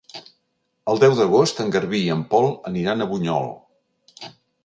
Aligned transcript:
El 0.93 1.01
deu 1.03 1.11
d'agost 1.19 1.61
en 1.65 1.69
Garbí 1.75 2.01
i 2.05 2.09
en 2.15 2.25
Pol 2.33 2.49
aniran 2.71 3.05
a 3.05 3.09
Bunyol. 3.13 3.47